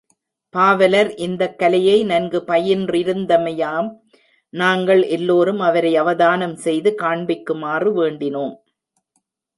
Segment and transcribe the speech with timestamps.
[0.53, 3.89] பாவலர் இந்தக்கலையை நன்கு பயின்றிருந்தமையாம்
[4.53, 8.55] நாங்கள் எல்லோரும் அவரை அவதானம் செய்து காண்பிக்குமாறு வேண்டினோம்.